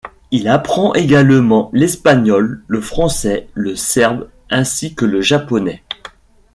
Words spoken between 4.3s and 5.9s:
ainsi que le japonais.